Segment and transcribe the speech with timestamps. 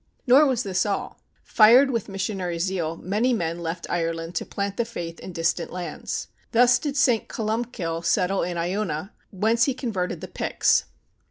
[0.25, 1.21] Nor was this all.
[1.43, 6.27] Fired with missionary zeal, many men left Ireland to plant the faith in distant lands.
[6.53, 7.27] Thus did St.
[7.27, 10.85] Columcille settle in Iona, whence he converted the Picts.